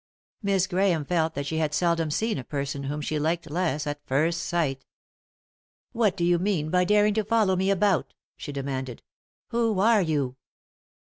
[0.41, 4.03] Miss Grahame felt that she had seldom seen a person whom she liked less at
[4.07, 4.83] first sight.
[5.91, 9.03] "What do you mean by daring to follow me about?" she demanded."
[9.51, 10.37] Who are you